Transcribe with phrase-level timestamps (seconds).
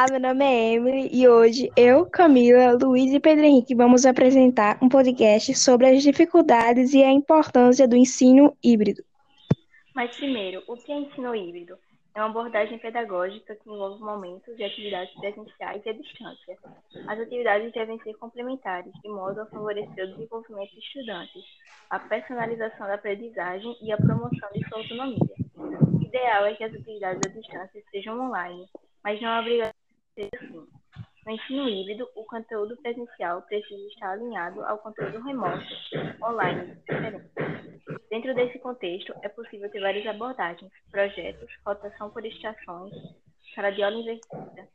[0.00, 4.78] Olá, meu nome é Emily e hoje eu, Camila, Luiz e Pedro Henrique vamos apresentar
[4.80, 9.04] um podcast sobre as dificuldades e a importância do ensino híbrido.
[9.94, 11.76] Mas primeiro, o que é ensino híbrido?
[12.14, 16.56] É uma abordagem pedagógica que envolve momentos e atividades presenciais e à distância.
[17.06, 21.44] As atividades devem ser complementares, de modo a favorecer o desenvolvimento dos estudantes,
[21.90, 25.36] a personalização da aprendizagem e a promoção de sua autonomia.
[25.92, 28.66] O ideal é que as atividades à distância sejam online,
[29.04, 29.79] mas não é obrigatório
[30.16, 35.64] No ensino híbrido, o conteúdo presencial precisa estar alinhado ao conteúdo remoto,
[36.22, 37.30] online, diferente.
[38.08, 42.92] Dentro desse contexto, é possível ter várias abordagens, projetos, rotação por estações,
[43.54, 44.68] sala de aula invertida.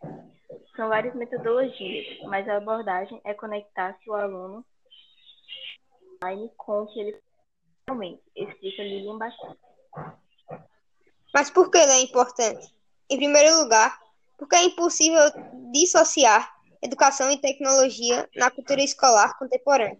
[0.75, 4.65] São várias metodologias, mas a abordagem é conectar-se o aluno
[6.23, 7.19] online com o que ele
[7.87, 9.57] realmente, explica Lilian Batista.
[11.33, 12.73] Mas por que ele é importante?
[13.09, 13.99] Em primeiro lugar,
[14.37, 15.21] porque é impossível
[15.71, 19.97] dissociar educação e tecnologia na cultura escolar contemporânea.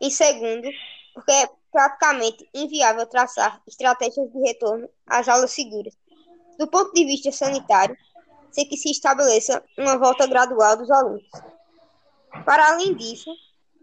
[0.00, 0.68] Em segundo,
[1.14, 5.94] porque é praticamente inviável traçar estratégias de retorno às aulas seguras.
[6.58, 7.96] Do ponto de vista sanitário,
[8.50, 11.28] sem que se estabeleça uma volta gradual dos alunos.
[12.44, 13.30] Para além disso,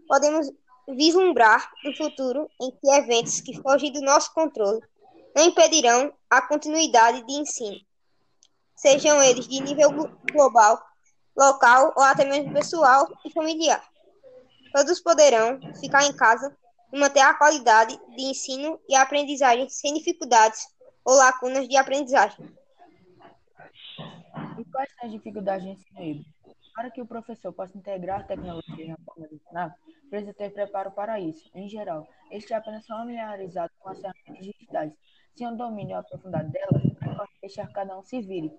[0.06, 0.50] podemos
[0.88, 4.80] vislumbrar um futuro em que eventos que fogem do nosso controle
[5.34, 7.80] não impedirão a continuidade de ensino,
[8.80, 9.90] sejam eles de nível
[10.32, 10.82] global,
[11.36, 13.86] local ou até mesmo pessoal e familiar.
[14.72, 16.56] Todos poderão ficar em casa
[16.90, 20.66] e manter a qualidade de ensino e aprendizagem sem dificuldades
[21.04, 22.38] ou lacunas de aprendizagem.
[24.58, 26.30] E quais são as dificuldades de ensino híbrido?
[26.74, 29.76] Para que o professor possa integrar tecnologia na forma de ensinar,
[30.08, 31.50] precisa ter preparo para isso.
[31.54, 34.92] Em geral, este é apenas familiarizado com as ferramentas digitais.
[35.36, 36.90] Sem um domínio aprofundado delas,
[37.40, 38.52] deixar cada um se vire.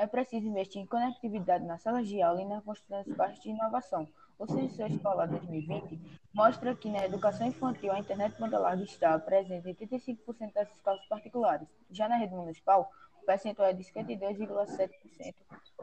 [0.00, 3.50] É preciso investir em conectividade nas salas de aula e na construção de espaços de
[3.50, 4.08] inovação.
[4.38, 6.00] O Censo Escolar 2020
[6.32, 11.04] mostra que na educação infantil a internet banda larga está presente em 35% das escolas
[11.04, 11.68] particulares.
[11.90, 12.90] Já na rede municipal,
[13.22, 14.90] o percentual é de 52,7%.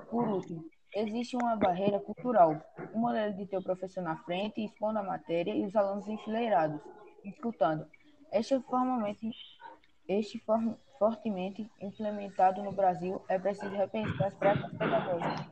[0.10, 2.60] Por último, existe uma barreira cultural.
[2.96, 6.82] O modelo de ter o professor na frente, expondo a matéria e os alunos enfileirados,
[7.24, 7.88] escutando.
[8.32, 9.30] Este formalmente
[10.08, 15.48] este form fortemente implementado no Brasil, é preciso repensar as práticas pedagógicas.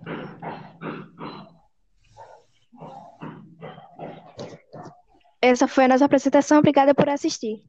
[5.41, 6.57] Essa foi a nossa apresentação.
[6.57, 7.63] Obrigada por assistir.